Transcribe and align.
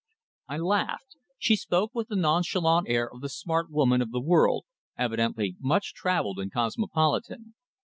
I 0.47 0.57
laughed. 0.57 1.15
She 1.37 1.55
spoke 1.55 1.91
with 1.93 2.07
the 2.07 2.15
nonchalant 2.15 2.87
air 2.89 3.07
of 3.07 3.21
the 3.21 3.29
smart 3.29 3.69
woman 3.69 4.01
of 4.01 4.09
the 4.09 4.19
world, 4.19 4.65
evidently 4.97 5.57
much 5.61 5.93
travelled 5.93 6.39
and 6.39 6.51
cosmopolitan. 6.51 7.53